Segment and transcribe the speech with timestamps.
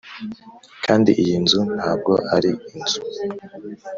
[0.85, 2.99] kandi iyi nzu ntabwo ari inzu